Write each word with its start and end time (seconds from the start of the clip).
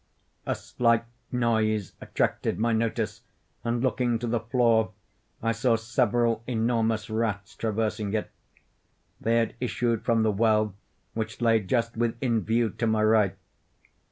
A 0.47 0.55
slight 0.55 1.05
noise 1.31 1.93
attracted 2.01 2.57
my 2.57 2.73
notice, 2.73 3.21
and, 3.63 3.83
looking 3.83 4.17
to 4.17 4.25
the 4.25 4.39
floor, 4.39 4.93
I 5.43 5.51
saw 5.51 5.75
several 5.75 6.43
enormous 6.47 7.07
rats 7.07 7.53
traversing 7.55 8.11
it. 8.15 8.31
They 9.19 9.35
had 9.37 9.53
issued 9.59 10.03
from 10.03 10.23
the 10.23 10.31
well, 10.31 10.73
which 11.13 11.39
lay 11.39 11.59
just 11.59 11.97
within 11.97 12.41
view 12.41 12.71
to 12.71 12.87
my 12.87 13.03
right. 13.03 13.35